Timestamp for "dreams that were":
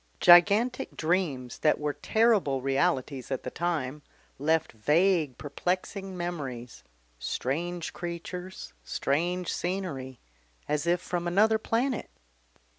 0.97-1.93